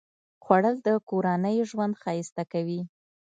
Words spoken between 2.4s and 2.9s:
کوي